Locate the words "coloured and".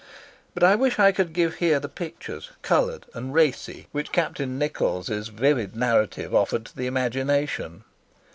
2.63-3.35